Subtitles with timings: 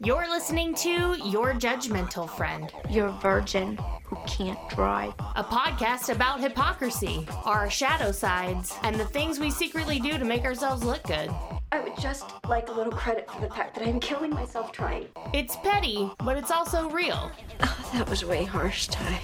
[0.00, 5.14] You're listening to Your Judgmental Friend, You're virgin who can't drive.
[5.34, 10.44] a podcast about hypocrisy, our shadow sides, and the things we secretly do to make
[10.44, 11.30] ourselves look good.
[11.72, 15.06] I would just like a little credit for the fact that I'm killing myself trying.
[15.34, 17.32] It's petty, but it's also real.
[17.62, 19.18] Oh, that was way harsh, Ty.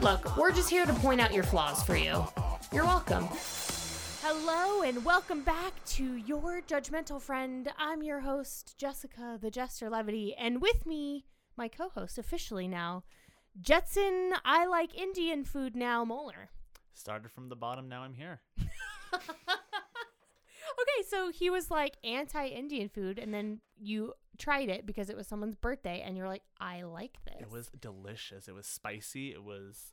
[0.00, 2.24] Look, we're just here to point out your flaws for you.
[2.72, 3.28] You're welcome.
[4.26, 7.70] Hello and welcome back to Your Judgmental Friend.
[7.76, 11.26] I'm your host, Jessica, the Jester Levity, and with me,
[11.58, 13.04] my co host officially now,
[13.60, 16.48] Jetson, I like Indian food now, Moeller.
[16.94, 18.40] Started from the bottom, now I'm here.
[20.80, 25.16] Okay, so he was like anti Indian food, and then you tried it because it
[25.16, 27.42] was someone's birthday, and you're like, I like this.
[27.42, 28.48] It was delicious.
[28.48, 29.32] It was spicy.
[29.32, 29.92] It was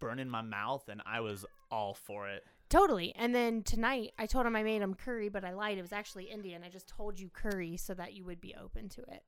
[0.00, 2.44] burning my mouth, and I was all for it.
[2.68, 3.14] Totally.
[3.16, 5.78] And then tonight, I told him I made him curry, but I lied.
[5.78, 6.62] It was actually Indian.
[6.62, 9.22] I just told you curry so that you would be open to it.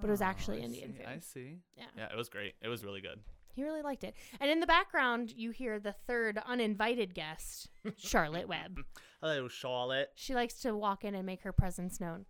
[0.00, 1.06] But it was ah, actually Oh, I Indian see, food.
[1.06, 1.56] I see.
[1.76, 1.84] Yeah.
[1.96, 2.54] Yeah, it was great.
[2.60, 3.20] It was really good.
[3.54, 4.14] He really liked it.
[4.40, 8.80] And in the background, you hear the third uninvited guest, Charlotte Webb.
[9.20, 10.08] Hello, Charlotte.
[10.16, 12.24] She likes to walk in and make her presence known.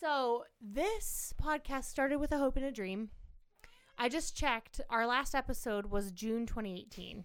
[0.00, 3.10] So, this podcast started with a hope and a dream.
[3.98, 4.80] I just checked.
[4.88, 7.24] Our last episode was June 2018.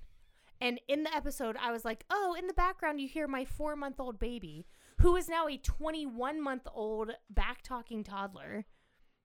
[0.59, 3.75] And in the episode, I was like, oh, in the background, you hear my four
[3.75, 4.65] month old baby,
[4.99, 8.65] who is now a 21 month old back talking toddler.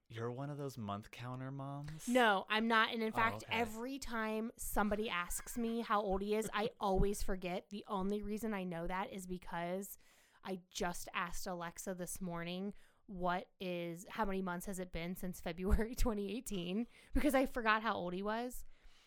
[0.08, 2.06] You're one of those month counter moms?
[2.06, 2.92] No, I'm not.
[2.92, 3.60] And in Oh, fact, okay.
[3.60, 7.64] every time somebody asks me how old he is, I always forget.
[7.70, 9.96] The only reason I know that is because
[10.44, 12.74] I just asked Alexa this morning
[13.06, 17.94] what is how many months has it been since February 2018 because I forgot how
[17.94, 18.64] old he was.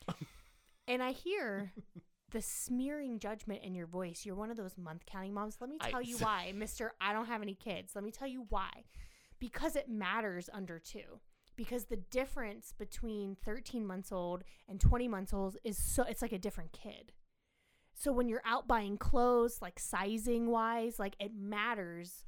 [0.88, 1.72] and I hear
[2.32, 4.26] the smearing judgment in your voice.
[4.26, 5.58] You're one of those month counting moms.
[5.60, 6.90] Let me I- tell you why, Mr.
[7.00, 7.94] I don't have any kids.
[7.96, 8.86] Let me tell you why.
[9.40, 11.00] Because it matters under 2
[11.58, 16.34] because the difference between 13 months old and 20 months old is so it's like
[16.34, 17.14] a different kid
[17.94, 22.26] so when you're out buying clothes like sizing wise like it matters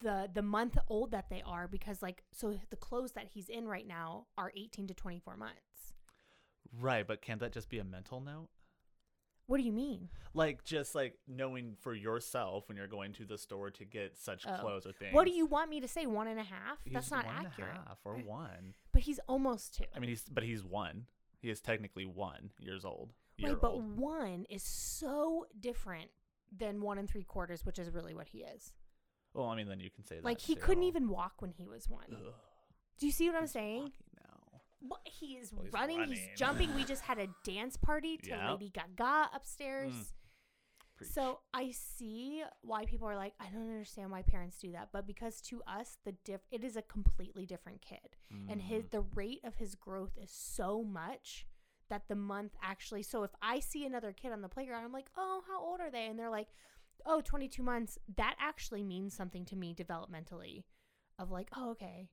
[0.00, 3.68] the the month old that they are because like so the clothes that he's in
[3.68, 5.92] right now are 18 to 24 months
[6.80, 8.48] Right, but can't that just be a mental note?
[9.50, 13.36] What do you mean Like, just like knowing for yourself when you're going to the
[13.36, 14.56] store to get such Oh.
[14.60, 15.12] clothes or things.
[15.12, 17.46] what do you want me to say one and a half that's not one and
[17.46, 18.74] a accurate half or one.
[18.92, 21.06] but he's almost two I mean, he's but he's one.
[21.40, 23.12] He is technically one years old.
[23.42, 23.98] right year but old.
[23.98, 26.10] one is so different
[26.56, 28.72] than one and three quarters which is really what he is
[29.34, 30.24] Well, I mean, then you can say that.
[30.24, 32.06] Like he couldn't even walk when he was one.
[32.12, 32.34] Ugh,
[32.98, 33.92] Do you see what I'm he's saying?
[34.80, 34.88] Walking now.
[34.90, 36.36] Well, he is Well, he's running, he's running.
[36.36, 36.74] jumping.
[36.74, 38.52] We just had a dance party to Yeah.
[38.52, 39.92] Lady Gaga upstairs.
[39.92, 40.12] Mm.
[40.96, 41.10] Preach.
[41.10, 45.06] So I see why people are like, I don't understand why parents do that, but
[45.06, 48.16] because to us, the diff it is a completely different kid,
[48.50, 48.90] and his Mm.
[48.90, 51.46] the rate of his growth is so much
[51.88, 53.02] that the month actually.
[53.02, 55.90] So if I see another kid on the playground, I'm like, oh, how old are
[55.90, 56.06] they?
[56.06, 56.48] And they're like,
[57.06, 57.98] oh, 22 months.
[58.16, 60.64] That actually means something to me developmentally,
[61.18, 62.10] of like, oh, okay,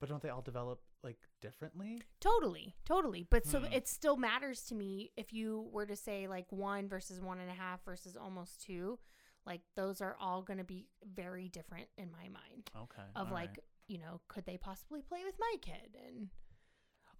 [0.00, 2.02] But don't they all develop like differently?
[2.20, 3.26] Totally, totally.
[3.28, 3.72] But so Hmm.
[3.72, 7.50] it still matters to me if you were to say like one versus one and
[7.50, 8.98] a half versus almost two.
[9.46, 12.70] Like those are all going to be very different in my mind.
[12.76, 13.02] Okay.
[13.16, 13.58] Of like, right.
[13.86, 16.28] you know, could they possibly play with my kid and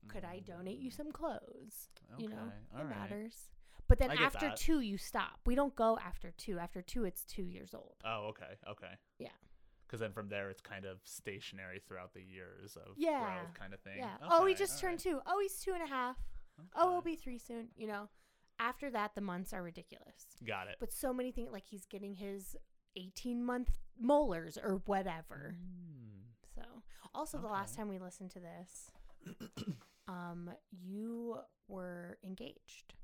[0.08, 1.88] could I donate you some clothes?
[2.18, 2.52] You know.
[2.74, 2.88] It right.
[2.88, 3.50] matters.
[3.88, 4.56] But then after that.
[4.56, 5.40] two, you stop.
[5.46, 6.58] We don't go after two.
[6.58, 7.96] After two, it's two years old.
[8.04, 8.92] Oh, okay, okay.
[9.18, 9.28] Yeah.
[9.88, 13.20] Because then from there, it's kind of stationary throughout the years of Yeah.
[13.20, 13.96] growth, kind of thing.
[13.98, 14.18] Yeah.
[14.30, 15.14] oh, he just turned right.
[15.14, 15.20] two.
[15.26, 16.16] Oh, he's two and a half.
[16.76, 17.68] Oh, he'll be three soon.
[17.74, 18.08] You know,
[18.58, 20.26] after that, the months are ridiculous.
[20.46, 20.76] Got it.
[20.78, 22.54] But so many things, like he's getting his
[22.96, 25.54] 18 month molars or whatever.
[25.56, 26.54] Mm.
[26.54, 26.62] So,
[27.14, 28.90] also, the last time we listened to this,
[30.08, 32.94] um, you were engaged,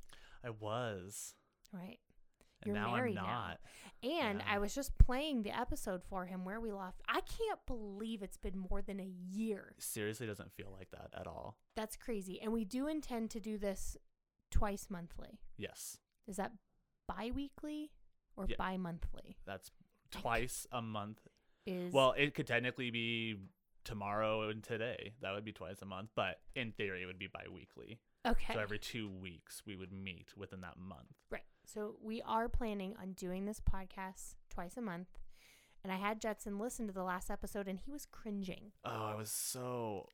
[0.45, 1.35] I was,
[1.73, 1.99] right?
[2.63, 3.31] And You're now married I'm now.
[3.31, 3.61] not.
[4.03, 4.45] And Yeah.
[4.55, 7.01] I was just playing the episode for him where we left.
[7.09, 9.75] I can't believe it's been more than a year.
[9.79, 11.57] Seriously, doesn't feel like that at all.
[11.75, 12.41] That's crazy.
[12.41, 13.97] And we do intend to do this
[14.51, 15.41] twice monthly.
[15.57, 16.53] Yes, Is that
[17.09, 17.91] bi weekly
[18.37, 18.57] or Yeah.
[18.59, 19.37] bi monthly?
[19.47, 19.71] that's
[20.11, 21.27] twice a month.
[21.67, 23.39] Is Well, it could technically be
[23.85, 25.15] tomorrow and today.
[25.21, 27.99] That would be twice a month, but in theory, it would be bi-weekly.
[28.27, 28.53] okay.
[28.55, 31.13] So every two weeks, we would meet within that month.
[31.31, 31.43] Right.
[31.65, 35.09] So we are planning on doing this podcast twice a month.
[35.83, 38.73] And I had Jetson listen to the last episode and he was cringing.
[38.85, 40.09] Oh, I was so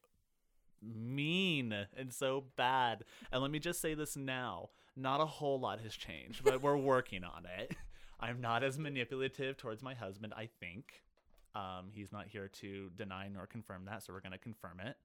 [0.82, 3.04] mean and so bad.
[3.30, 6.76] And let me just say this now not a whole lot has changed, but we're
[6.76, 7.76] working on it.
[8.20, 11.02] I'm not as manipulative towards my husband, I think.
[11.54, 14.96] Um, he's not here to deny nor confirm that, so we're gonna confirm it.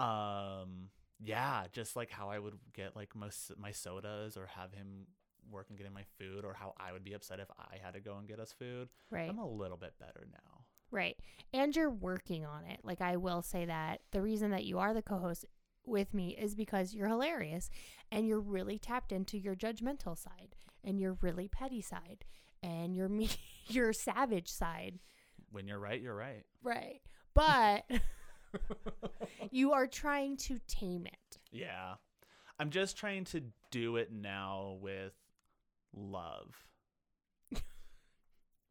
[0.00, 0.90] Um,
[1.22, 5.06] yeah, just like how I would get like most my sodas or have him
[5.50, 8.00] work and getting my food, or how I would be upset if I had to
[8.00, 8.88] go and get us food.
[9.10, 9.28] Right.
[9.28, 10.64] I'm a little bit better now.
[10.90, 11.16] Right.
[11.52, 12.80] And you're working on it.
[12.82, 15.44] Like I will say that the reason that you are the co-host
[15.86, 17.70] with me is because you're hilarious
[18.10, 20.54] and you're really tapped into your judgmental side
[20.84, 22.24] and your really petty side
[22.62, 23.30] and your me
[23.66, 24.98] your savage side.
[25.50, 26.44] When you're right, you're right.
[26.62, 27.00] Right.
[27.34, 27.84] But
[29.50, 31.38] you are trying to tame it.
[31.52, 31.94] Yeah.
[32.58, 35.14] I'm just trying to do it now with
[35.94, 36.54] love.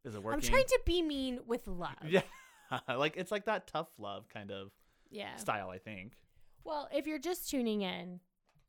[0.06, 0.38] Is it working?
[0.39, 1.94] I'm trying to be mean with love.
[2.07, 2.21] Yeah.
[2.88, 4.71] like it's like that tough love kind of
[5.10, 5.36] Yeah.
[5.36, 6.13] style, I think.
[6.63, 8.19] Well, if you're just tuning in,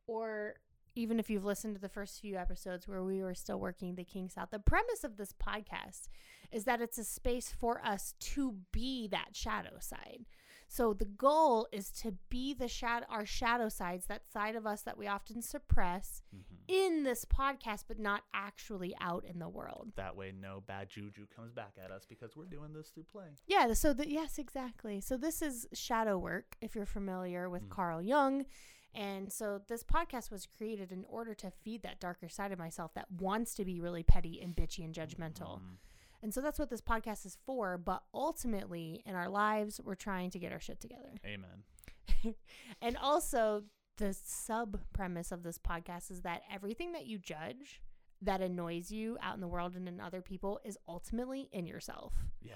[0.07, 0.55] or
[0.97, 4.05] even if you've listened to the first few episodes where we were still working the
[4.05, 6.09] kinks out, the premise of this podcast
[6.51, 10.25] is that it's a space for us to be that shadow side.
[10.73, 14.83] So the goal is to be the shadow, our shadow sides, that side of us
[14.83, 16.45] that we often suppress Mhm.
[16.69, 19.91] in this podcast, but not actually out in the world.
[19.97, 23.35] That way, no bad juju comes back at us because we're doing this through play.
[23.49, 25.01] Yeah, so the, yes, exactly.
[25.01, 27.71] So this is shadow work if you're familiar with Mm.
[27.71, 28.47] Carl Jung.
[28.95, 32.95] And so this podcast was created in order to feed that darker side of myself
[32.95, 35.61] that wants to be really petty and bitchy and judgmental.
[35.61, 35.79] Mhm.
[36.23, 40.31] And so that's what this podcast is for, but ultimately in our lives we're trying
[40.31, 41.15] to get our shit together.
[41.27, 42.35] Amen.
[42.83, 43.65] and also
[43.97, 47.81] the sub premise of this podcast is that everything that you judge
[48.23, 52.13] that annoys you out in the world and in other people is ultimately in yourself.
[52.43, 52.55] Yeah.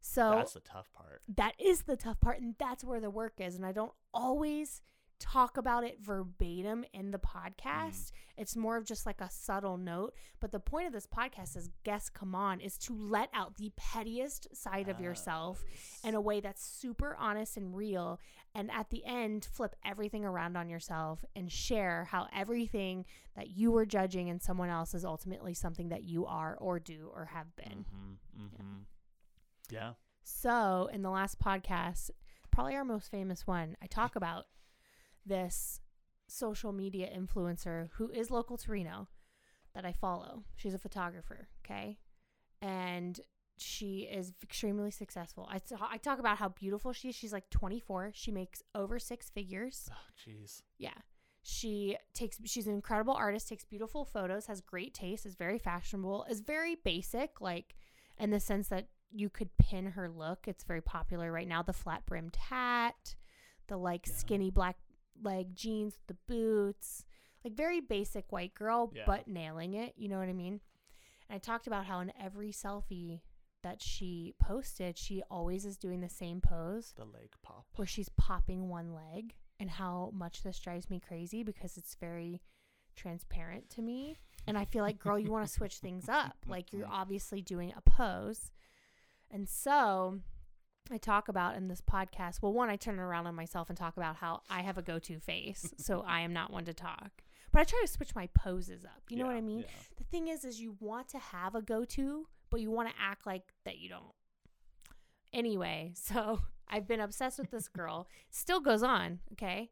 [0.00, 1.22] So That's the tough part.
[1.36, 4.82] that is the tough part and that's where the work is and i don't always
[5.20, 10.12] talk about it verbatim in the podcast it's more of just like a subtle note
[10.40, 13.70] but the point of this podcast is guests come on is to let out the
[13.76, 15.64] pettiest side of yourself
[16.04, 18.20] in a way that's super honest and real
[18.54, 23.04] and at the end flip everything around on yourself and share how everything
[23.36, 27.10] that you were judging in someone else is ultimately something that you are or do
[27.14, 28.78] or have been Mm-hmm, mm-hmm.
[29.70, 29.92] Yeah.
[30.22, 32.10] so, in the last podcast,
[32.50, 34.44] probably our most famous one, I talk about
[35.26, 35.80] this
[36.26, 39.08] social media influencer who is local to Reno
[39.74, 40.44] that I follow.
[40.56, 41.98] She's a photographer, okay?
[42.62, 43.20] And
[43.56, 45.48] she is extremely successful.
[45.50, 47.14] I, t- I talk about how beautiful she is.
[47.14, 48.10] She's like 24.
[48.14, 49.88] She makes over six figures.
[49.92, 49.96] Oh,
[50.30, 50.62] jeez.
[50.78, 50.94] Yeah.
[51.42, 56.24] She takes she's an incredible artist, takes beautiful photos, has great taste, is very fashionable,
[56.30, 57.74] is very basic, like
[58.18, 60.48] in the sense that you could pin her look.
[60.48, 61.62] It's very popular right now.
[61.62, 63.14] The flat brimmed hat,
[63.68, 64.14] the like Yeah.
[64.14, 64.76] skinny black
[65.22, 67.04] leg jeans with the boots.
[67.44, 69.04] Like very basic white girl, Yeah.
[69.06, 69.94] but nailing it.
[69.96, 70.60] You know what I mean?
[71.28, 73.20] And I talked about how in every selfie
[73.62, 77.66] that she posted, she always is doing the same pose The leg pop.
[77.76, 82.42] where she's popping one leg and how much this drives me crazy because it's very
[82.96, 84.16] transparent to me.
[84.46, 86.36] And I feel like, girl, you want to switch things up.
[86.46, 86.92] Like you're mm-hmm.
[86.94, 88.50] obviously doing a pose.
[89.30, 90.20] And so
[90.92, 93.96] I talk about in this podcast, well, one, I turn around on myself and talk
[93.96, 95.72] about how I have a go to face.
[95.78, 97.22] so I am not one to talk.
[97.52, 99.02] But I try to switch my poses up.
[99.08, 99.60] You know what I mean?
[99.60, 99.66] yeah.
[99.96, 102.94] The thing is, is you want to have a go to, but you want to
[103.00, 104.12] act like that you don't.
[105.32, 108.08] Anyway, so I've been obsessed with this girl.
[108.30, 109.70] Still goes on, okay?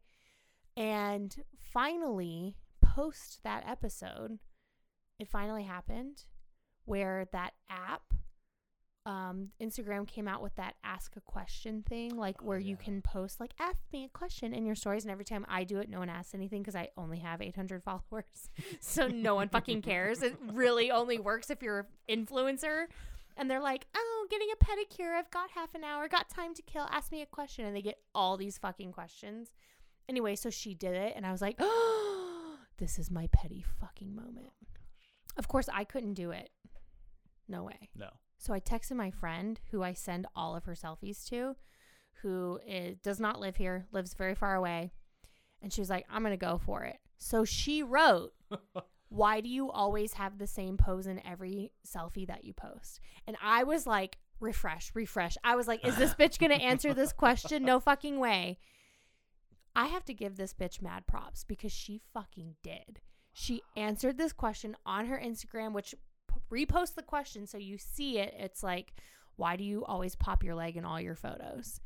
[0.75, 1.35] And
[1.73, 4.39] finally, post that episode,
[5.19, 6.23] it finally happened
[6.85, 8.13] where that app,
[9.05, 13.01] um, Instagram came out with that ask a question thing, like Oh, where you can
[13.01, 15.03] post, like, ask me a question in your stories.
[15.03, 17.83] And every time I do it, no one asks anything because I only have 800
[17.83, 18.49] followers.
[18.79, 20.21] so no one fucking cares.
[20.21, 22.85] It really only works if you're an influencer.
[23.35, 25.15] And they're like, oh, getting a pedicure.
[25.17, 26.87] I've got half an hour, got time to kill.
[26.91, 27.65] Ask me a question.
[27.65, 29.53] And they get all these fucking questions.
[30.07, 31.13] Anyway, so she did it.
[31.15, 34.51] And I was like, oh, this is my petty fucking moment.
[35.35, 36.49] Of course, I couldn't do it.
[37.47, 37.89] No way.
[37.95, 38.09] No.
[38.43, 41.55] So I texted my friend who I send all of her selfies to,
[42.21, 44.91] who is, does not live here, lives very far away.
[45.61, 46.97] And she was like, I'm going to go for it.
[47.17, 48.33] So she wrote,
[49.07, 52.99] Why do you always have the same pose in every selfie that you post?
[53.25, 55.37] And I was like, Refresh, refresh.
[55.45, 57.63] I was like, Is this bitch going to answer this question?
[57.63, 58.57] No fucking way.
[59.73, 62.99] I have to give this bitch mad props because she fucking did.
[63.31, 65.95] She answered this question on her Instagram, which
[66.51, 68.33] repost the question so you see it.
[68.37, 68.93] It's like,
[69.35, 71.81] why do you always pop your leg in all your photos?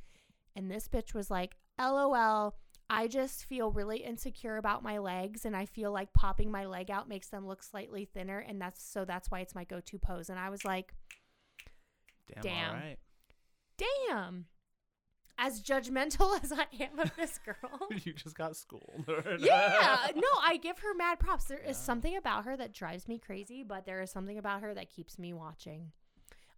[0.55, 2.55] And this bitch was like, LOL,
[2.89, 6.89] I just feel really insecure about my legs and I feel like popping my leg
[6.89, 10.29] out makes them look slightly thinner and that's so that's why it's my go-to pose.
[10.29, 10.93] And I was like,
[12.31, 12.43] Damn.
[12.43, 12.69] Damn.
[12.69, 12.97] All right.
[13.77, 14.45] damn.
[15.39, 17.87] As judgmental as I am of this girl.
[18.03, 19.05] you just got schooled.
[19.39, 20.07] yeah.
[20.15, 21.45] No, I give her mad props.
[21.45, 21.83] There is Yeah.
[21.83, 25.19] something about her that drives me crazy, but there is something about her that keeps
[25.19, 25.91] me watching.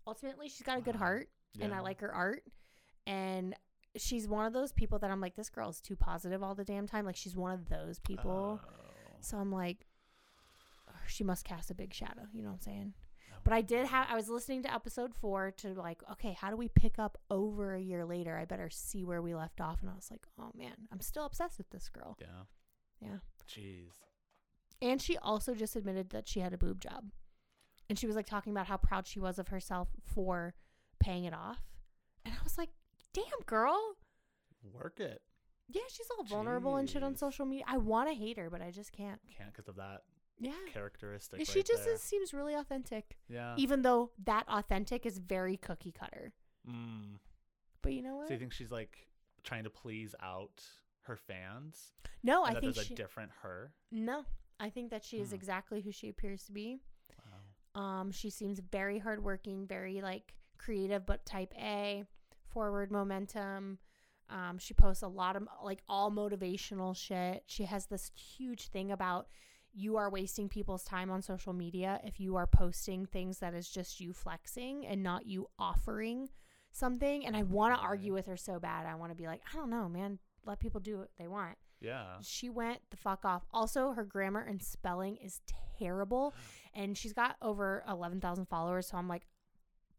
[0.07, 2.43] Ultimately, she's got a good heart and I like her art.
[3.05, 3.55] And
[3.97, 6.63] she's one of those people that I'm like, this girl is too positive all the
[6.63, 7.05] damn time.
[7.05, 8.61] Like, she's one of those people.
[8.63, 8.69] Oh.
[9.19, 9.85] So I'm like,
[11.07, 12.27] she must cast a big shadow.
[12.33, 12.93] You know what I'm saying?
[13.43, 16.55] But I did have, I was listening to episode four to like, okay, how do
[16.55, 18.37] we pick up over a year later?
[18.37, 19.81] I better see where we left off.
[19.81, 22.17] And I was like, oh man, I'm still obsessed with this girl.
[22.19, 22.43] Yeah.
[23.01, 23.17] Yeah.
[23.49, 23.93] Jeez.
[24.81, 27.05] And she also just admitted that she had a boob job.
[27.89, 30.53] And she was like talking about how proud she was of herself for
[30.99, 31.59] paying it off.
[32.23, 32.69] And I was like,
[33.13, 33.95] damn, girl.
[34.73, 35.21] Work it.
[35.67, 37.65] Yeah, she's all vulnerable and shit on social media.
[37.67, 39.19] I want to hate her, but I just can't.
[39.37, 40.01] Can't because of that
[40.39, 40.51] Yeah.
[40.73, 41.45] characteristic.
[41.45, 41.93] She right just there.
[41.93, 43.17] is, seems really authentic.
[43.27, 43.53] Yeah.
[43.57, 46.33] Even though that authentic is very cookie cutter.
[46.69, 47.17] Mm.
[47.81, 48.27] But you know what?
[48.27, 49.07] So you think she's like
[49.43, 50.63] trying to please out
[51.03, 51.93] her fans?
[52.23, 53.71] no, I that think there's she, a different her.
[53.91, 54.25] No,
[54.59, 55.35] I think that she is Hmm.
[55.35, 56.79] exactly who she appears to be.
[57.75, 57.81] Wow.
[57.81, 62.03] Um, she seems very hardworking, very like creative, but type A,
[62.49, 63.79] forward momentum.
[64.29, 67.43] Um, she posts a lot of like all motivational shit.
[67.47, 69.27] She has this huge thing about
[69.73, 73.69] you are wasting people's time on social media if you are posting things that is
[73.69, 76.29] just you flexing and not you offering
[76.71, 77.25] something.
[77.25, 78.85] And I want to argue with her so bad.
[78.85, 80.19] I want to be like, I don't know, man.
[80.45, 81.57] Let people do what they want.
[81.81, 82.17] Yeah.
[82.21, 83.43] She went the fuck off.
[83.53, 85.41] Also, her grammar and spelling is
[85.77, 86.33] terrible.
[86.75, 88.87] And she's got over 11,000 followers.
[88.87, 89.25] So I'm like,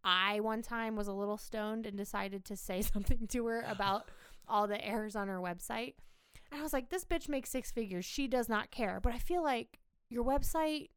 [0.05, 4.09] I one time was a little stoned and decided to say something to her about
[4.49, 5.95] all the errors on her website.
[6.51, 8.05] And I was like, this bitch makes six figures.
[8.05, 9.01] She does not care.
[9.03, 9.79] But I feel like
[10.09, 10.89] your website,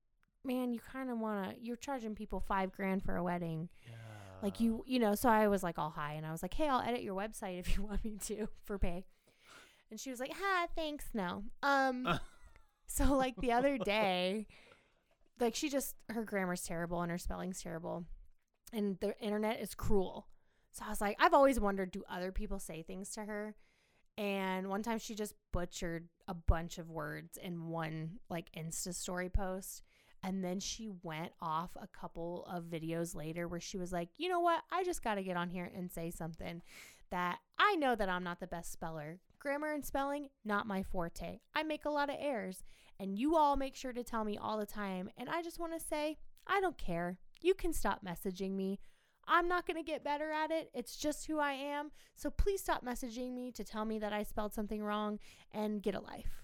[0.43, 3.69] man, you kind of want to, you're charging people five grand for a wedding.
[3.86, 3.95] Yeah.
[4.41, 6.67] Like you, you know, so I was like all high and I was like, hey,
[6.67, 9.05] I'll edit your website if you want me to for pay.
[9.91, 11.05] And she was like, ha, thanks.
[11.13, 11.43] No.
[11.62, 12.19] Um,
[12.88, 14.48] so like the other day,
[15.39, 18.05] like she just, her grammar's terrible and her spelling's terrible
[18.74, 20.27] and the internet is cruel.
[20.72, 23.55] So I was like, I've always wondered, do other people say things to her?
[24.17, 29.29] And one time she just butchered a bunch of words in one like Insta story
[29.29, 29.82] post.
[30.24, 34.29] And then she went off a couple of videos later where she was like, you
[34.29, 34.62] know what?
[34.72, 36.62] I just got to get on here and say something
[37.12, 39.20] that I know that I'm not the best speller.
[39.39, 41.39] Grammar and spelling, not my forte.
[41.53, 42.63] I make a lot of errors.
[43.00, 45.10] And you all make sure to tell me all the time.
[45.17, 46.17] And I just want to say,
[46.48, 47.17] I don't care.
[47.41, 48.79] You can stop messaging me.
[49.27, 50.70] I'm not going to get better at it.
[50.74, 51.92] It's just who I am.
[52.15, 55.20] So please stop messaging me to tell me that I spelled something wrong
[55.53, 56.44] and get a life.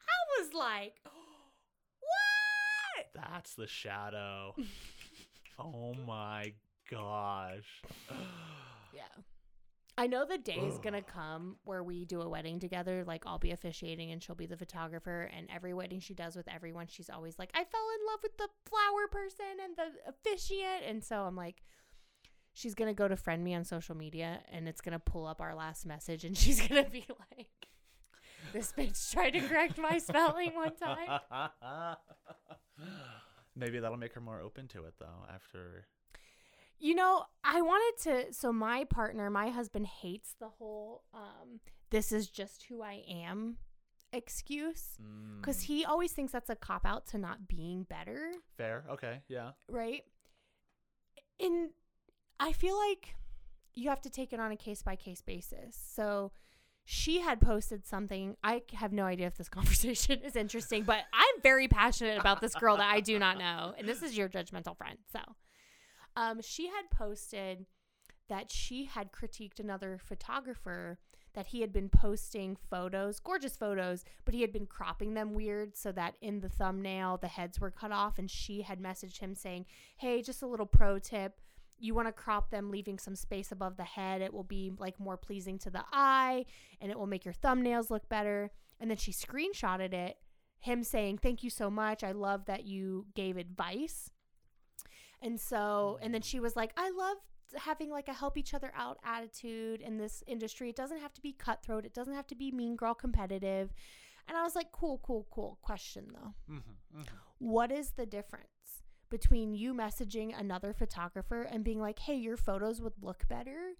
[0.00, 3.06] I was like, what?
[3.14, 4.54] That's the shadow.
[5.58, 6.52] oh my
[6.90, 7.82] gosh.
[8.94, 9.02] Yeah.
[9.96, 13.04] I know the day is going to come where we do a wedding together.
[13.06, 15.30] Like, I'll be officiating and she'll be the photographer.
[15.36, 18.36] And every wedding she does with everyone, she's always like, I fell in love with
[18.36, 20.84] the flower person and the officiant.
[20.88, 21.62] And so I'm like,
[22.54, 25.26] she's going to go to friend me on social media and it's going to pull
[25.26, 27.68] up our last message and she's going to be like,
[28.52, 31.20] this bitch tried to correct my spelling one time.
[33.56, 35.86] Maybe that'll make her more open to it though after
[36.78, 38.32] You know, I wanted to.
[38.34, 43.56] So my partner, my husband, hates the whole um, "this is just who I am"
[44.12, 44.96] excuse
[45.40, 48.84] because Mm, he always thinks that's a cop out to not being better, fair.
[48.90, 49.52] Okay, yeah.
[49.68, 50.02] right?
[51.40, 51.70] And
[52.38, 53.14] I feel like
[53.74, 55.76] you have to take it on a case by case basis.
[55.94, 56.30] So
[56.84, 58.36] she had posted something.
[58.44, 62.54] I have no idea if this conversation is interesting, but I'm very passionate about this
[62.54, 63.74] girl that I do not know.
[63.76, 64.98] And this is your judgmental friend.
[65.12, 65.18] So
[66.16, 67.66] um, she had posted
[68.28, 70.98] that she had critiqued another photographer
[71.34, 75.76] that he had been posting photos, gorgeous photos, but he had been cropping them weird
[75.76, 78.18] so that in the thumbnail the heads were cut off.
[78.18, 79.66] And she had messaged him saying,
[79.96, 81.40] Hey, just a little pro tip.
[81.76, 84.22] You want to crop them, leaving some space above the head.
[84.22, 86.46] It will be like more pleasing to the eye
[86.80, 88.52] and it will make your thumbnails look better.
[88.78, 90.18] And then she screenshotted it,
[90.60, 92.04] him saying, Thank you so much.
[92.04, 94.10] I love that you gave advice.
[95.22, 97.16] And so, and then she was like, I love
[97.56, 100.70] having like a help each other out attitude in this industry.
[100.70, 103.72] It doesn't have to be cutthroat, it doesn't have to be mean girl competitive.
[104.26, 105.58] And I was like, cool, cool, cool.
[105.62, 107.02] Question though Mm-hmm,
[107.38, 108.48] what is the difference
[109.10, 113.74] between you messaging another photographer and being like, hey, your photos would look better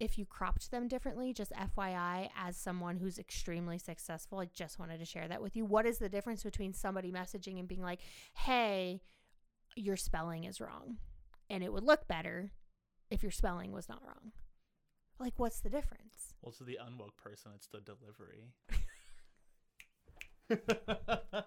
[0.00, 1.32] if you cropped them differently?
[1.32, 5.64] Just FYI, as someone who's extremely successful, I just wanted to share that with you.
[5.64, 8.00] What is the difference between somebody messaging and being like,
[8.34, 9.00] hey,
[9.76, 10.98] your spelling is wrong?
[11.50, 12.52] And it would look better
[13.10, 14.32] if your spelling was not wrong.
[15.18, 16.34] Like, what's the difference?
[16.42, 18.52] Well, to the unwoke person, it's the delivery.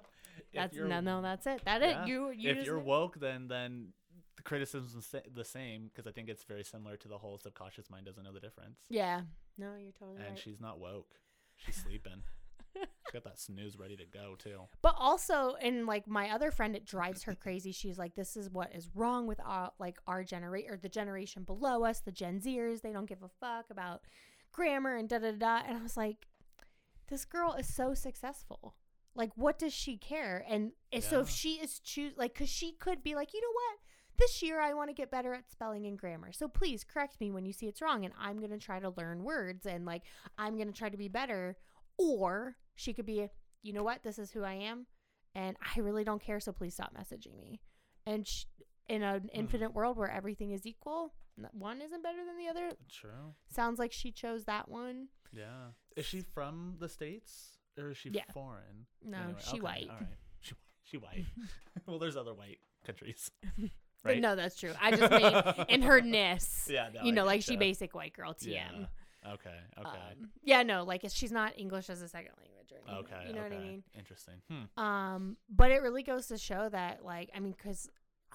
[0.53, 1.61] That's no, no, that's it.
[1.65, 2.03] That yeah.
[2.03, 2.07] it.
[2.07, 3.89] You, you if you're woke, then then
[4.37, 7.89] the criticism's the the same because I think it's very similar to the whole subconscious
[7.89, 8.79] mind doesn't know the difference.
[8.89, 9.21] Yeah.
[9.57, 10.29] No, you're totally And right.
[10.29, 11.15] And she's not woke.
[11.57, 12.23] She's sleeping.
[12.79, 14.61] she's got that snooze ready to go too.
[14.81, 17.71] But also, and like my other friend, it drives her crazy.
[17.71, 21.43] She's like, "This is what is wrong with our like our generation or the generation
[21.43, 22.81] below us, the Gen Zers.
[22.81, 24.01] They don't give a fuck about
[24.51, 26.27] grammar and da da da." And I was like,
[27.07, 28.75] "This girl is so successful.
[29.15, 32.73] Like, what does she care?" And if- so if she is choose like, because she
[32.73, 33.79] could be like, you know what?
[34.17, 36.31] This year I want to get better at spelling and grammar.
[36.31, 39.23] So please correct me when you see it's wrong, and I'm gonna try to learn
[39.23, 40.03] words and like
[40.39, 41.55] I'm gonna try to be better.
[41.97, 43.29] Or she could be,
[43.63, 44.03] you know what?
[44.03, 44.85] This is who I am,
[45.35, 46.39] and I really don't care.
[46.39, 47.61] So please stop messaging me.
[48.05, 48.45] And sh-
[48.87, 49.27] in an mm-hmm.
[49.33, 51.13] infinite world where everything is equal,
[51.51, 52.71] one isn't better than the other.
[52.91, 53.33] True.
[53.51, 55.07] Sounds like she chose that one.
[55.31, 55.71] Yeah.
[55.95, 58.23] Is she from the states or is she Yeah.
[58.33, 58.87] foreign?
[59.03, 59.87] No, Anyway, she okay, white.
[59.89, 60.17] All right.
[60.39, 61.25] She she white.
[61.85, 63.31] well, there's other white countries.
[64.03, 64.21] Right?
[64.21, 64.71] No, that's true.
[64.79, 66.69] I just mean in her ness.
[66.71, 66.87] Yeah.
[66.93, 68.51] No, you I know, like she basic white girl TM.
[68.53, 68.85] Yeah.
[69.33, 69.57] Okay.
[69.79, 69.89] Okay.
[69.89, 73.13] Um, yeah, no, like she's not English as a second language or anything.
[73.13, 73.27] okay.
[73.27, 73.55] You know okay.
[73.55, 73.83] what I mean?
[73.97, 74.35] Interesting.
[74.49, 74.83] Hmm.
[74.83, 77.89] Um, but it really goes to show that, like, I mean, because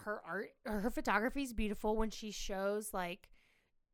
[0.05, 1.97] her art, her photography is beautiful.
[1.97, 3.29] When she shows like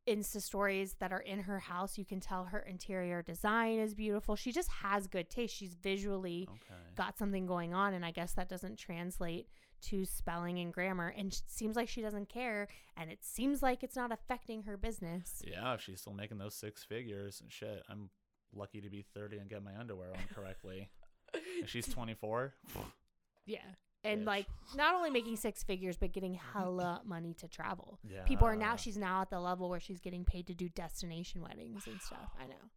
[0.07, 4.35] Insta stories that are in her house, you can tell her interior design is beautiful.
[4.35, 5.55] She just has good taste.
[5.55, 6.79] She's visually Okay.
[6.95, 9.47] got something going on, and I guess that doesn't translate
[9.83, 11.13] to spelling and grammar.
[11.17, 12.67] And it seems like she doesn't care,
[12.97, 15.41] and it seems like it's not affecting her business.
[15.45, 18.09] Yeah, if she's still making those six figures, and shit, I'm
[18.53, 20.89] lucky to be 30 and get my underwear on correctly.
[21.65, 22.53] she's 24,
[23.45, 23.59] Yeah.
[24.03, 24.45] And like
[24.75, 27.99] not only making six figures, but getting hella money to travel.
[28.07, 28.23] Yeah.
[28.23, 31.41] People are now she's now at the level where she's getting paid to do destination
[31.41, 32.31] weddings and stuff.
[32.41, 32.69] I know.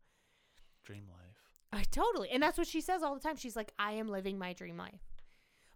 [0.84, 1.36] dream life.
[1.72, 2.30] I totally.
[2.30, 3.36] And that's what she says all the time.
[3.36, 5.00] She's like, I am living my dream life.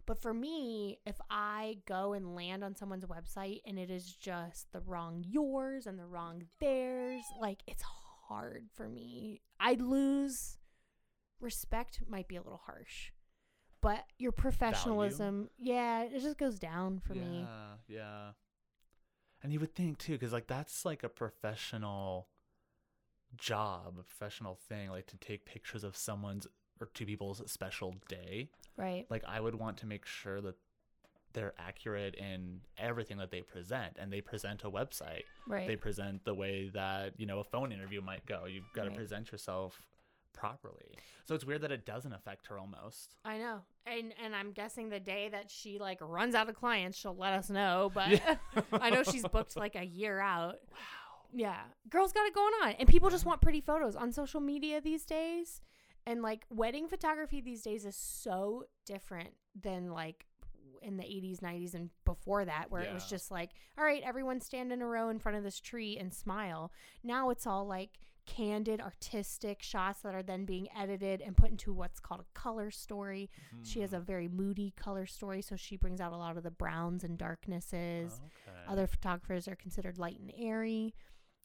[0.07, 4.71] But for me, if I go and land on someone's website and it is just
[4.71, 7.83] the wrong yours and the wrong theirs, like it's
[8.27, 9.41] hard for me.
[9.59, 10.57] I lose
[11.41, 13.11] respect might be a little harsh.
[13.81, 17.47] But your professionalism, yeah, it just goes down for yeah, me.
[17.87, 18.29] Yeah.
[19.43, 22.29] And you would think too, because like that's like a professional
[23.35, 26.47] job, a professional thing, like to take pictures of someone's
[26.81, 28.49] or two people's special day.
[28.77, 29.05] Right.
[29.09, 30.55] Like I would want to make sure that
[31.33, 35.23] they're accurate in everything that they present, and they present a website.
[35.47, 35.67] Right.
[35.67, 38.45] They present the way that you know a phone interview might go.
[38.45, 39.81] You've got to present yourself
[40.33, 40.95] properly.
[41.25, 43.15] So it's weird that it doesn't affect her almost.
[43.25, 43.61] I know.
[43.85, 47.33] And and I'm guessing the day that she like runs out of clients, she'll let
[47.33, 47.91] us know.
[47.93, 48.35] But Yeah.
[48.71, 50.59] I know she's booked like a year out.
[50.71, 50.77] Wow.
[51.33, 51.59] Yeah.
[51.89, 52.71] Girls got it going on.
[52.79, 55.61] And people just want pretty photos on social media these days.
[56.07, 60.25] And like wedding photography these days is so different than like
[60.81, 64.39] in the 80s, 90s, and before that, where it was just like, all right, everyone
[64.39, 66.71] stand in a row in front of this tree and smile.
[67.03, 71.73] Now it's all like candid, artistic shots that are then being edited and put into
[71.73, 73.29] what's called a color story.
[73.63, 73.83] She Hmm.
[73.83, 77.03] has a very moody color story, so she brings out a lot of the browns
[77.03, 78.21] and darknesses.
[78.47, 78.57] Okay.
[78.67, 80.93] Other photographers are considered light and airy.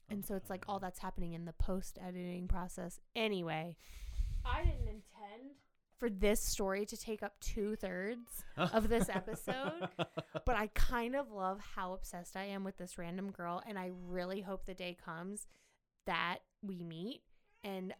[0.09, 2.99] And so it's like all that's happening in the post editing process.
[3.15, 3.77] Anyway,
[4.45, 5.55] I didn't intend
[5.97, 9.87] for this story to take up two thirds of this episode,
[10.45, 13.61] but I kind of love how obsessed I am with this random girl.
[13.67, 15.47] And I really hope the day comes
[16.05, 17.21] that we meet.
[17.63, 17.93] And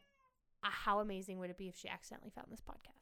[0.63, 2.99] uh, how amazing would it be if she accidentally found this podcast?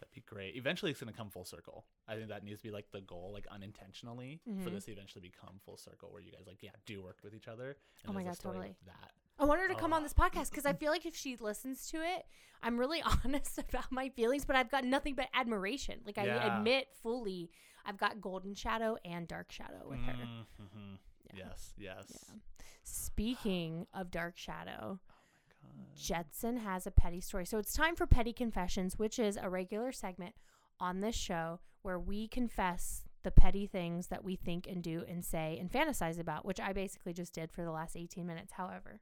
[0.00, 0.56] That'd be great.
[0.56, 1.84] Eventually, it's gonna come full circle.
[2.08, 4.72] I think that needs to be like the goal, like unintentionally, for Mhm.
[4.72, 7.48] this to eventually become full circle, where you guys like, yeah, do work with each
[7.48, 7.76] other.
[8.04, 8.68] And Oh my there's God, totally.
[8.68, 9.12] with That.
[9.40, 10.04] I want her to come on Oh.
[10.04, 12.26] this podcast because I feel like if she listens to it,
[12.62, 16.00] I'm really honest about my feelings, but I've got nothing but admiration.
[16.04, 16.58] Like I Yeah.
[16.58, 17.50] admit fully,
[17.86, 20.12] I've got golden shadow and dark shadow with her.
[20.12, 20.98] Mhm.
[21.32, 21.46] Yeah.
[21.48, 21.74] Yes.
[21.78, 22.30] Yes.
[22.82, 25.00] Speaking of dark shadow,
[25.62, 25.96] God.
[25.96, 27.46] Jetson has a petty story.
[27.46, 30.34] So it's time for Petty Confessions, which is a regular segment
[30.78, 35.24] on this show where we confess the petty things that we think and do and
[35.24, 38.52] say and fantasize about, which I basically just did for the last 18 minutes.
[38.52, 39.00] However,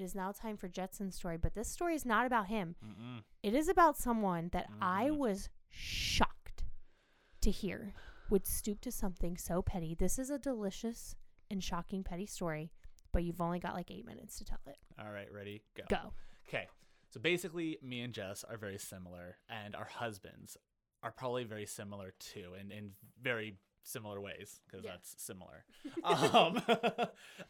[0.00, 2.76] it is now time for Jetson's story, but this story is not about him.
[2.84, 3.22] Mm-mm.
[3.42, 5.16] It is about someone that I Mhm.
[5.18, 6.64] was shocked
[7.40, 7.92] to hear
[8.30, 9.94] would stoop to something so petty.
[9.94, 11.16] This is a delicious
[11.50, 12.70] and shocking petty story,
[13.12, 14.78] but you've only got like eight minutes to tell it.
[14.98, 15.32] All right.
[15.32, 15.62] Ready?
[15.74, 15.84] Go.
[15.88, 16.12] Go.
[16.46, 16.68] Okay.
[17.08, 20.56] So basically, me and Jess are very similar, and our husbands
[21.02, 23.56] are probably very similar too, and in very
[23.88, 24.92] similar ways because Yeah.
[24.92, 25.64] that's similar.
[26.04, 26.62] um,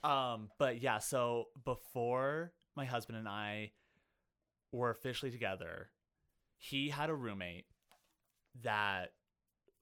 [0.11, 3.72] um, but yeah, so before my husband and I
[4.72, 5.90] were officially together,
[6.57, 7.66] he had a roommate
[8.62, 9.12] that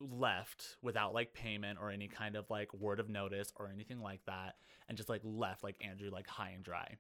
[0.01, 4.21] left without like payment or any kind of like word of notice or anything like
[4.27, 4.57] that
[4.88, 6.97] and just like left like Andrew like high and dry.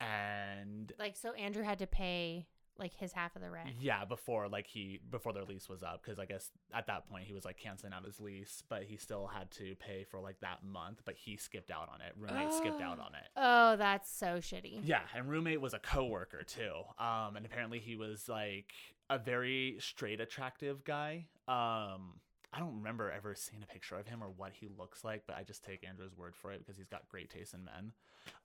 [0.00, 2.46] And Like so Andrew had to pay
[2.80, 3.68] like his half of the rent.
[3.78, 7.24] yeah, before like he before their lease was up, because I guess at that point
[7.24, 10.40] he was like canceling out his lease, but he still had to pay for like
[10.40, 11.02] that month.
[11.04, 12.14] But he skipped out on it.
[12.18, 13.28] Roommate skipped out on it.
[13.36, 14.80] Oh, that's so shitty.
[14.84, 16.72] Yeah, and roommate was a coworker too.
[16.98, 18.72] Um, and apparently he was like
[19.08, 21.26] a very straight, attractive guy.
[21.48, 22.14] Um,
[22.52, 25.36] I don't remember ever seeing a picture of him or what he looks like, but
[25.36, 27.92] I just take Andrew's word for it because he's got great taste in men.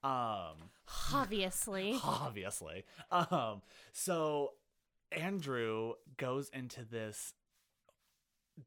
[0.03, 0.69] Um,
[1.13, 1.99] Obviously.
[2.03, 2.85] obviously.
[3.11, 3.61] Um,
[3.93, 4.51] so
[5.11, 7.33] Andrew goes into this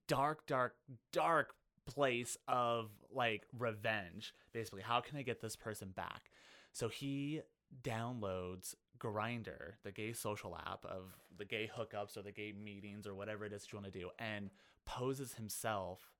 [0.08, 0.74] dark, dark,
[1.12, 1.54] dark
[1.86, 4.34] place of like revenge.
[4.52, 6.30] Basically, how can I get this person back?
[6.72, 7.42] So he
[7.82, 13.14] downloads Grindr, the gay social app of the gay hookups or the gay meetings or
[13.14, 14.50] whatever it is that you want to do, and
[14.84, 16.12] poses himself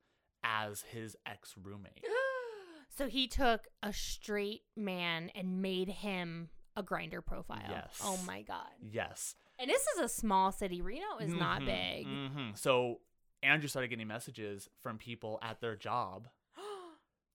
[0.44, 2.04] as his ex roommate.
[2.96, 7.58] so he took a straight man and made him a Grindr profile.
[7.68, 7.98] Yes.
[8.04, 8.70] Oh my god.
[8.80, 9.34] Yes.
[9.58, 10.80] And this is a small city.
[10.80, 12.06] Reno is not Mhm, big.
[12.06, 12.58] mhm.
[12.58, 13.00] So
[13.42, 16.28] Andrew started getting messages from people at their job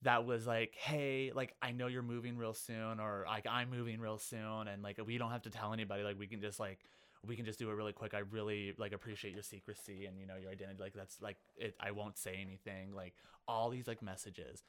[0.04, 4.00] that was like, "Hey, like I know you're moving real soon, or like I'm moving
[4.00, 6.04] real soon, and like we don't have to tell anybody.
[6.04, 6.80] Like we can just like
[7.26, 8.14] we can just do it really quick.
[8.14, 10.82] I really like appreciate your secrecy and you know your identity.
[10.82, 11.76] Like that's like it.
[11.80, 12.94] I won't say anything.
[12.94, 13.14] Like
[13.48, 14.64] all these like messages.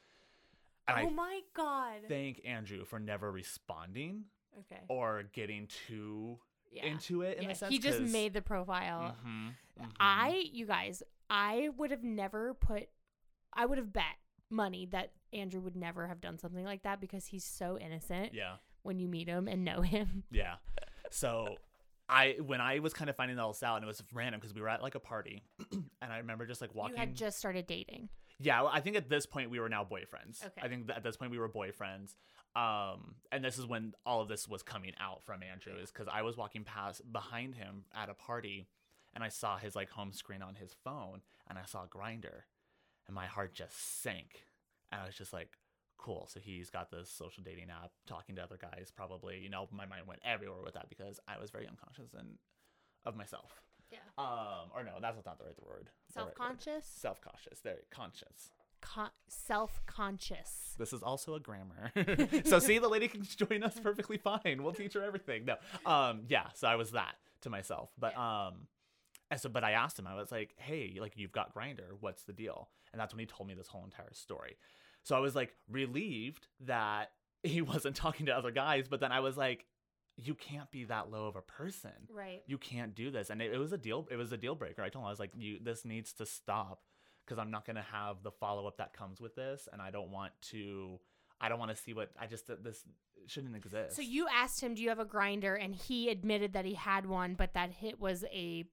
[0.86, 2.00] And oh my god.
[2.08, 4.24] thank Andrew for never responding
[4.60, 4.82] okay.
[4.88, 6.38] or getting too
[6.70, 6.86] Yeah.
[6.86, 7.72] into it in Yeah, a sense.
[7.72, 9.16] he just made the profile.
[9.26, 9.90] Mhm, mhm.
[9.98, 12.88] I, you guys, I would have never put,
[13.54, 14.16] I would have bet
[14.50, 18.56] money that Andrew would never have done something like that because he's so innocent yeah.
[18.82, 20.24] when you meet him and know him.
[20.30, 20.56] Yeah.
[21.10, 21.56] So
[22.08, 24.54] I when I was kind of finding all this out and it was random because
[24.54, 27.38] we were at like a party and I remember just like walking You had just
[27.38, 28.08] started dating.
[28.40, 30.44] Yeah, well, I think at this point we were now boyfriends.
[30.44, 30.60] Okay.
[30.60, 32.16] I think that at this point we were boyfriends.
[32.56, 36.06] Um and this is when all of this was coming out from Andrew is cuz
[36.12, 38.66] I was walking past behind him at a party
[39.14, 42.42] and I saw his like home screen on his phone and I saw Grindr
[43.06, 44.46] and my heart just sank.
[44.92, 45.50] And I was just like
[45.98, 46.28] cool.
[46.30, 48.92] So he's got this social dating app, talking to other guys.
[48.94, 52.38] Probably, you know, my mind went everywhere with that because I was very unconscious and
[53.04, 53.62] of myself.
[53.90, 53.98] Yeah.
[54.18, 55.88] Um, or no, that's not the right word.
[56.14, 56.34] The right word.
[56.36, 56.84] Self-conscious?
[56.86, 57.60] Self-conscious.
[57.60, 58.50] There, conscious.
[58.80, 60.74] Con- self-conscious.
[60.78, 61.90] This is also a grammar.
[62.44, 64.62] so see, the lady can join us perfectly fine.
[64.62, 65.46] We'll teach her everything.
[65.46, 66.48] No, um, yeah.
[66.54, 68.66] So I was that to myself, but um,
[69.34, 70.06] and so but I asked him.
[70.06, 71.96] I was like, hey, like you've got Grindr.
[71.98, 72.68] What's the deal?
[72.92, 74.56] And that's when he told me this whole entire story.
[75.02, 77.10] So I was like relieved that
[77.42, 79.66] he wasn't talking to other guys, but then I was like,
[80.16, 81.90] you can't be that low of a person.
[82.08, 82.42] Right.
[82.46, 83.28] You can't do this.
[83.28, 84.06] And it, it was a deal.
[84.08, 84.82] It was a deal breaker.
[84.82, 86.84] I told him I was like, you this needs to stop
[87.26, 90.12] because I'm not gonna have the follow up that comes with this, and I don't
[90.12, 91.00] want to.
[91.40, 92.84] I don't want to see what I just this
[93.26, 93.96] shouldn't exist.
[93.96, 97.06] So you asked him, "Do you have a Grindr?" And he admitted that he had
[97.06, 98.66] one, but that hit was a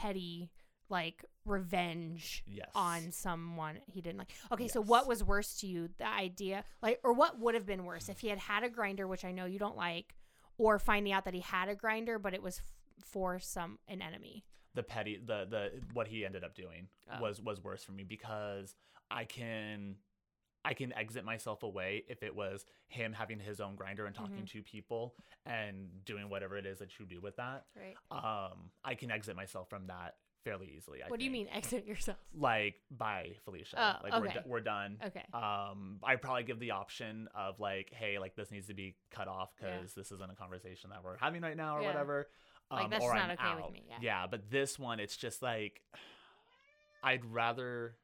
[0.00, 0.50] petty
[0.88, 4.32] like revenge yes on someone he didn't like.
[4.52, 5.88] Okay, so what was worse to you?
[5.98, 9.06] The idea, like, or what would have been worse if he had had a Grindr,
[9.08, 10.14] which I know you don't like,
[10.58, 14.02] or finding out that he had a Grindr, but it was f- for some an
[14.02, 14.44] enemy.
[14.74, 15.62] the petty the the
[15.94, 17.20] what he ended up doing Oh.
[17.20, 18.74] was was worse for me because
[19.10, 19.96] I can
[20.70, 24.44] I can exit myself away if it was him having his own Grindr and talking
[24.44, 24.50] Mhm.
[24.52, 27.66] to people and doing whatever it is that you do with that.
[27.74, 27.96] Right.
[28.12, 31.02] Um, I can exit myself from that fairly easily.
[31.02, 32.18] I what do you mean exit yourself?
[32.32, 33.76] Like, by Felicia.
[34.00, 34.42] Oh, like we're, okay.
[34.46, 34.98] we're done.
[35.04, 35.24] Okay.
[35.34, 39.26] Um, I probably give the option of like, hey, like this needs to be cut
[39.26, 39.76] off Yeah.
[39.76, 41.88] because this isn't a conversation that we're having right now or Yeah.
[41.88, 42.30] whatever.
[42.70, 43.72] Like, Um, that's or just I'm not okay with out.
[43.72, 44.26] me, yeah.
[44.28, 45.82] but this one, it's just like,
[47.02, 47.96] I'd rather,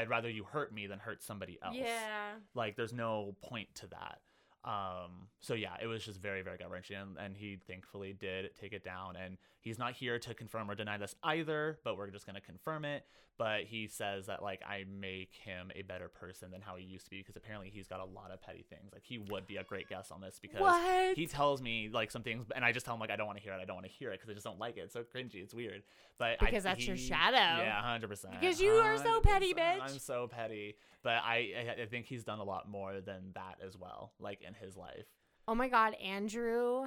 [0.00, 1.76] I'd rather you hurt me than hurt somebody else.
[1.76, 2.32] Yeah.
[2.54, 4.20] Like, there's no point to that.
[4.64, 8.50] Um, so yeah, it was just very, very gut wrenching, and, and he thankfully did
[8.60, 9.16] take it down.
[9.16, 12.84] And he's not here to confirm or deny this either, but we're just gonna confirm
[12.84, 13.04] it.
[13.38, 17.06] But he says that like I make him a better person than how he used
[17.06, 18.92] to be because apparently he's got a lot of petty things.
[18.92, 21.16] Like he would be a great guest on this because What?
[21.16, 23.38] he tells me like some things, and I just tell him like I don't want
[23.38, 23.60] to hear it.
[23.62, 24.80] I don't want to hear it because I just don't like it.
[24.80, 25.36] It's so cringy.
[25.36, 25.82] It's weird.
[26.18, 27.36] But I- Because that's your shadow.
[27.62, 28.38] Yeah, hundred percent.
[28.38, 29.80] Because you are so petty, bitch.
[29.80, 33.58] I'm so petty, but I I- I think he's done a lot more than that
[33.66, 35.06] as well, like in his life.
[35.48, 36.86] Oh my God, Andrew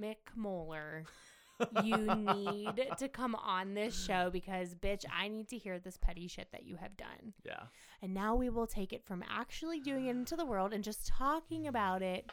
[0.00, 1.04] McMoller
[1.82, 6.26] you need to come on this show because, bitch, I need to hear this petty
[6.26, 7.34] shit that you have done.
[7.44, 7.64] Yeah.
[8.02, 11.06] And now we will take it from actually doing it into the world and just
[11.06, 12.30] talking about it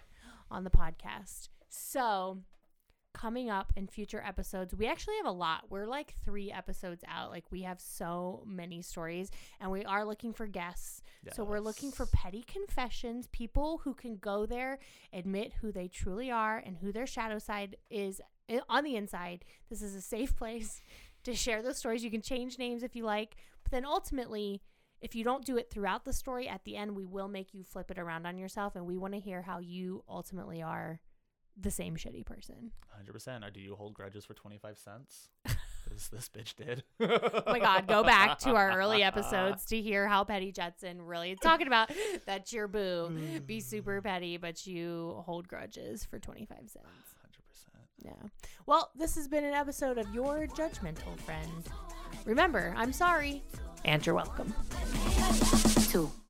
[0.50, 1.50] on the podcast.
[1.70, 2.40] So,
[3.20, 5.66] coming up in future episodes, we actually have a lot.
[5.70, 7.32] We're like three episodes out.
[7.32, 11.02] Like, we have so many stories, and we are looking for guests.
[11.34, 14.80] So, we're looking for petty confessions, people who can go there,
[15.12, 19.44] admit who they truly are, and who their shadow side is eh, on the inside.
[19.70, 20.82] This is a safe place
[21.24, 22.04] to share those stories.
[22.04, 24.62] You can change names if you like, but then ultimately,
[25.02, 27.64] if you don't do it throughout the story, at the end, we will make you
[27.64, 31.00] flip it around on yourself, and we want to hear how you ultimately are
[31.60, 32.72] the same shitty person.
[33.04, 33.46] 100%.
[33.46, 35.30] Or do you hold grudges for 25 cents?
[35.93, 36.84] As this bitch did.
[37.00, 41.32] Oh my God, go back to our early episodes to hear how Petty Jetson really
[41.32, 41.89] is talking about
[42.26, 43.10] that's your boo.
[43.46, 44.04] Be super mm.
[44.04, 46.76] petty, but you hold grudges for 25 cents.
[46.76, 46.84] 100%.
[48.04, 48.12] Yeah.
[48.65, 51.70] Well, this has been an episode of Your Judgmental Friend.
[52.26, 53.41] Remember, I'm sorry,
[53.86, 54.54] and you're welcome.
[55.89, 56.12] Two.